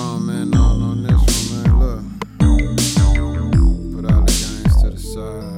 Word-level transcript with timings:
On 0.00 0.26
on 0.82 1.02
this 1.02 1.12
one, 1.12 1.62
man. 1.62 1.78
Look, 1.78 2.02
put 3.94 4.10
all 4.10 4.22
the 4.22 4.32
games 4.32 4.82
to 4.82 4.88
the 4.88 4.98
side. 4.98 5.49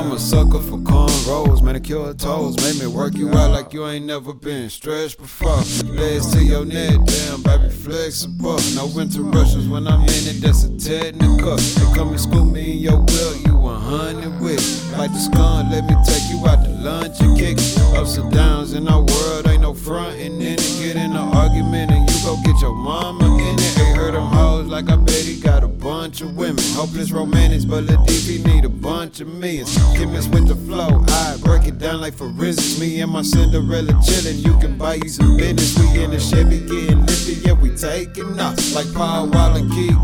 I'm 0.00 0.12
a 0.12 0.18
sucker 0.18 0.60
for 0.60 0.78
cornrows, 0.78 1.62
manicure 1.62 2.14
toes. 2.14 2.56
Make 2.64 2.80
me 2.80 2.86
work 2.86 3.14
you 3.14 3.28
out 3.34 3.50
like 3.50 3.74
you 3.74 3.86
ain't 3.86 4.06
never 4.06 4.32
been 4.32 4.70
stretched 4.70 5.18
before. 5.18 5.58
Legs 5.92 6.32
to 6.32 6.42
your 6.42 6.64
neck, 6.64 6.96
damn, 7.04 7.42
baby, 7.42 7.68
flexible. 7.68 8.58
No 8.74 8.88
interruptions 8.98 9.68
when 9.68 9.86
I'm 9.86 10.00
in 10.00 10.08
it, 10.08 10.40
that's 10.40 10.64
a 10.64 10.70
technical. 10.78 11.56
They 11.56 11.94
come 11.94 12.08
and 12.08 12.20
scoop 12.20 12.50
me 12.50 12.72
in 12.72 12.78
your 12.78 12.98
wheel, 12.98 13.36
you 13.44 13.66
a 13.66 13.74
hundred 13.74 14.40
with. 14.40 14.64
Like 14.96 15.12
the 15.12 15.18
skunk, 15.18 15.70
let 15.70 15.84
me 15.84 15.94
take 16.06 16.24
you 16.30 16.48
out 16.48 16.64
to 16.64 16.70
lunch 16.70 17.20
and 17.20 17.36
kick. 17.36 17.58
Ups 17.94 18.16
and 18.16 18.32
downs 18.32 18.72
in 18.72 18.88
our 18.88 19.02
world, 19.02 19.48
ain't 19.48 19.60
no 19.60 19.74
frontin' 19.74 20.40
in 20.40 20.40
it. 20.40 20.60
Get 20.80 20.96
in 20.96 21.10
an 21.10 21.16
argument 21.16 21.90
and 21.92 22.08
you 22.08 22.16
go 22.24 22.36
get 22.42 22.58
your 22.62 22.74
mama 22.74 23.36
in. 23.36 23.59
Bunch 26.20 26.30
of 26.30 26.36
women. 26.36 26.64
Hopeless 26.74 27.10
romantics, 27.10 27.64
but 27.64 27.84
Lil 27.84 27.98
DV 28.04 28.44
need 28.44 28.64
a 28.64 28.68
bunch 28.68 29.20
of 29.20 29.28
millions. 29.28 29.74
Chemist 29.96 30.30
with 30.32 30.48
the 30.48 30.54
flow, 30.54 31.04
I 31.08 31.36
break 31.42 31.66
it 31.66 31.78
down 31.78 32.00
like 32.00 32.14
forensics. 32.14 32.78
Me 32.78 33.00
and 33.00 33.10
my 33.10 33.22
Cinderella 33.22 33.92
chillin', 34.04 34.44
you 34.44 34.58
can 34.58 34.76
buy 34.76 34.94
you 34.94 35.08
some 35.08 35.36
business. 35.36 35.78
We 35.78 36.02
in 36.02 36.10
the 36.10 36.20
Chevy 36.20 36.60
getting 36.60 37.06
lifted, 37.06 37.46
yeah, 37.46 37.52
we 37.52 37.70
taking 37.70 38.38
off. 38.38 38.56
Like 38.74 38.92
Paul 38.94 39.28
Wall 39.30 39.56
and 39.56 39.70
Kiki, 39.72 39.94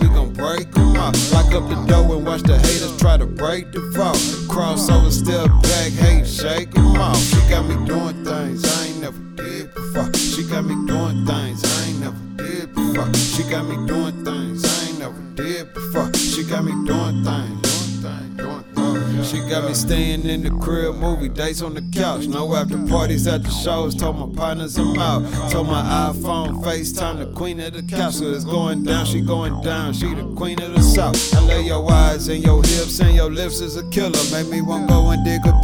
we 0.00 0.08
gon' 0.08 0.32
break 0.32 0.68
'em 0.76 0.96
off. 0.96 1.14
Lock 1.32 1.52
up 1.52 1.68
the 1.68 1.76
door 1.86 2.16
and 2.16 2.26
watch 2.26 2.42
the 2.42 2.58
haters 2.58 2.96
try 2.96 3.16
to 3.16 3.26
break 3.26 3.72
the 3.72 3.80
fall. 3.94 4.16
Crossover, 4.48 5.10
step 5.10 5.48
back, 5.62 5.92
hate, 5.92 6.26
shake 6.26 6.76
'em 6.76 6.96
off. 6.96 7.18
She 7.18 7.40
got 7.50 7.66
me 7.66 7.76
doing 7.86 8.24
things 8.24 8.64
I 8.64 8.86
ain't 8.86 9.00
never 9.00 9.22
did 9.36 9.74
before. 9.74 10.12
She 10.14 10.42
got 10.44 10.64
me 10.64 10.74
doing 10.86 11.26
things 11.26 11.64
I 11.64 11.88
ain't 11.88 12.00
never 12.00 12.22
did 12.36 12.74
before. 12.74 13.12
She 13.14 13.42
got 13.42 13.68
me 13.68 13.76
doing 13.86 14.24
things 14.24 14.65
never 15.10 15.22
did 15.34 15.74
before. 15.74 16.12
She 16.14 16.42
got 16.44 16.64
me 16.64 16.72
doing 16.86 17.22
things, 17.24 18.02
doing 18.02 18.36
doing. 18.36 19.24
She 19.24 19.40
got 19.48 19.64
me 19.64 19.74
staying 19.74 20.24
in 20.26 20.42
the 20.42 20.50
crib, 20.62 20.96
movie 20.96 21.28
dates 21.28 21.62
on 21.62 21.74
the 21.74 21.82
couch. 21.92 22.26
No 22.26 22.54
after 22.54 22.78
parties 22.86 23.26
at 23.26 23.42
the 23.42 23.50
shows. 23.50 23.94
Told 23.94 24.18
my 24.18 24.36
partners 24.36 24.78
I'm 24.78 24.98
out. 24.98 25.50
Told 25.50 25.66
my 25.66 25.82
iPhone, 26.12 26.62
FaceTime 26.62 27.18
the 27.18 27.26
queen 27.32 27.58
of 27.60 27.72
the 27.72 27.82
castle. 27.82 28.32
It's 28.34 28.44
going 28.44 28.84
down, 28.84 29.06
she 29.06 29.20
going 29.20 29.60
down. 29.62 29.94
She 29.94 30.14
the 30.14 30.32
queen 30.36 30.60
of 30.62 30.74
the 30.74 30.82
south. 30.82 31.34
I 31.34 31.40
lay 31.40 31.62
your 31.62 31.90
eyes 31.90 32.28
and 32.28 32.42
your 32.42 32.62
hips 32.62 33.00
and 33.00 33.14
your 33.14 33.30
lips 33.30 33.60
is 33.60 33.76
a 33.76 33.88
killer. 33.90 34.22
Make 34.30 34.48
me 34.48 34.60
want 34.60 34.88
go 34.88 35.10
and 35.10 35.24
dig 35.24 35.46
up 35.46 35.55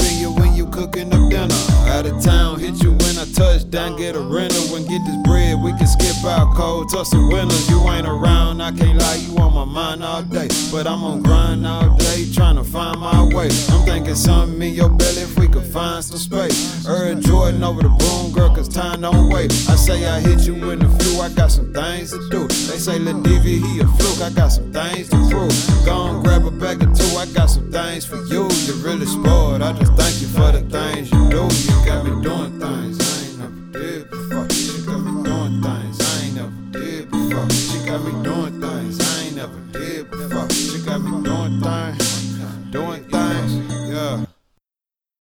cooking 1.02 1.24
up 1.24 1.30
dinner. 1.30 1.54
Out 1.88 2.06
of 2.06 2.22
town, 2.22 2.58
hit 2.58 2.82
you 2.82 2.92
when 2.92 3.18
I 3.18 3.24
touch 3.34 3.68
down, 3.70 3.96
get 3.96 4.16
a 4.16 4.20
rental 4.20 4.76
and 4.76 4.88
get 4.88 5.04
this 5.04 5.16
bread. 5.24 5.60
We 5.62 5.70
can 5.72 5.86
skip 5.86 6.24
out 6.24 6.54
cold, 6.54 6.90
tussle 6.90 7.28
winners. 7.28 7.68
You 7.68 7.80
ain't 7.88 8.06
around, 8.06 8.60
I 8.60 8.72
can't 8.72 8.98
lie, 8.98 9.16
you 9.16 9.36
on 9.38 9.54
my 9.54 9.64
mind 9.64 10.02
all 10.02 10.22
day. 10.22 10.48
But 10.70 10.86
I'm 10.86 11.04
on 11.04 11.22
grind 11.22 11.66
all 11.66 11.96
day, 11.96 12.26
trying 12.32 12.56
to 12.56 12.64
find 12.64 12.98
my 12.98 13.22
way. 13.34 13.48
I'm 13.70 13.84
thinking 13.84 14.14
something 14.14 14.62
in 14.62 14.74
your 14.74 14.88
belly 14.88 15.22
if 15.22 15.38
we 15.38 15.48
could 15.48 15.64
find 15.64 16.02
some 16.02 16.18
space. 16.18 16.86
Earl 16.86 17.20
Jordan 17.20 17.62
over 17.62 17.82
the 17.82 17.90
broom, 17.90 18.32
girl, 18.32 18.54
cause 18.54 18.68
time 18.68 19.02
don't 19.02 19.28
wait. 19.30 19.52
I 19.68 19.76
say 19.76 20.06
I 20.06 20.20
hit 20.20 20.46
you 20.46 20.54
in 20.70 20.78
the 20.78 20.88
flu, 20.88 21.20
I 21.20 21.28
got 21.30 21.50
some 21.50 21.72
things 21.72 22.12
to 22.12 22.28
do. 22.30 22.48
They 22.48 22.78
say 22.78 22.98
Lil 22.98 23.22
DV, 23.22 23.44
he 23.44 23.80
a 23.80 23.86
fluke, 23.86 24.22
I 24.22 24.30
got 24.30 24.48
some 24.48 24.72
things 24.72 25.08
to 25.10 25.16
prove. 25.28 25.84
Go 25.84 25.92
on, 25.92 26.22
grab 26.22 26.44
a 26.46 26.50
bag 26.50 26.82
of 26.82 26.96
two, 26.96 27.16
I 27.16 27.26
got 27.26 27.46
some 27.46 27.70
things 27.70 28.06
for 28.06 28.16
you. 28.16 28.48
You're 28.64 28.76
really 28.76 29.06
spoiled, 29.06 29.62
I 29.62 29.72
just 29.74 29.92
thank 29.94 30.20
you 30.22 30.28
for 30.28 30.52
the 30.52 30.62
things 30.92 31.10
you 31.12 31.28
do. 31.30 31.42
You 31.42 31.86
got 31.86 32.04
me 32.04 32.10
doing 32.22 32.60
things 32.60 32.98
I 33.00 33.24
ain't 33.24 33.38
never 33.38 33.60
did 33.72 34.10
before. 34.10 34.50
She 34.50 34.84
got 34.84 35.00
me 35.00 35.22
doing 35.22 35.62
things 35.62 36.00
I 36.00 36.24
ain't 36.24 36.34
never 36.34 36.52
did 36.72 37.10
before. 37.10 37.50
She 37.50 37.78
got 37.86 38.04
me 38.04 38.12
doing 38.22 38.60
things 38.60 39.00
I 39.00 39.22
ain't 39.24 39.36
never 39.36 39.58
did 39.72 40.10
before. 40.10 40.50
She 40.50 40.78
got 40.84 41.00
me 41.00 41.22
doing 41.22 41.60
things, 41.60 42.70
doing 42.70 43.11